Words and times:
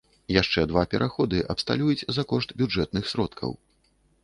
Яшчэ 0.35 0.63
два 0.71 0.83
пераходы 0.93 1.43
абсталююць 1.55 2.07
за 2.19 2.23
кошт 2.33 2.57
бюджэтных 2.63 3.03
сродкаў. 3.15 3.57